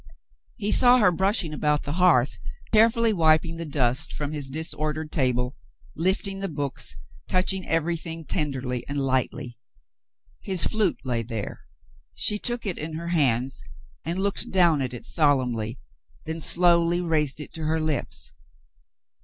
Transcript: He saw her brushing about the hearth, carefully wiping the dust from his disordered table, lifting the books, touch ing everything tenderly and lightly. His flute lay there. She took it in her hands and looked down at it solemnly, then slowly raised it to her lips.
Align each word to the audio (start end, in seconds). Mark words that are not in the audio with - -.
He 0.57 0.71
saw 0.71 0.97
her 0.97 1.11
brushing 1.11 1.53
about 1.53 1.83
the 1.83 1.91
hearth, 1.91 2.39
carefully 2.73 3.13
wiping 3.13 3.57
the 3.57 3.67
dust 3.67 4.11
from 4.13 4.33
his 4.33 4.49
disordered 4.49 5.11
table, 5.11 5.55
lifting 5.95 6.39
the 6.39 6.47
books, 6.49 6.95
touch 7.27 7.53
ing 7.53 7.67
everything 7.67 8.25
tenderly 8.25 8.83
and 8.89 8.99
lightly. 8.99 9.59
His 10.39 10.65
flute 10.65 10.99
lay 11.03 11.21
there. 11.21 11.65
She 12.15 12.39
took 12.39 12.65
it 12.65 12.79
in 12.79 12.93
her 12.93 13.09
hands 13.09 13.61
and 14.03 14.17
looked 14.17 14.49
down 14.49 14.81
at 14.81 14.91
it 14.95 15.05
solemnly, 15.05 15.77
then 16.25 16.39
slowly 16.41 16.99
raised 16.99 17.39
it 17.39 17.53
to 17.53 17.65
her 17.65 17.79
lips. 17.79 18.33